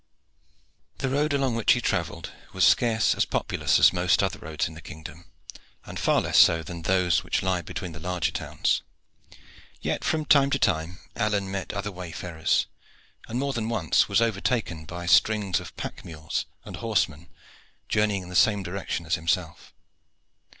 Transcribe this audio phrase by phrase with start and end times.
[0.97, 4.73] The road along which he travelled was scarce as populous as most other roads in
[4.73, 5.25] the kingdom,
[5.85, 8.81] and far less so than those which lie between the larger towns.
[9.79, 12.65] Yet from time to time Alleyne met other wayfarers,
[13.27, 17.29] and more than once was overtaken by strings of pack mules and horsemen
[17.87, 19.71] journeying in the same direction as himself.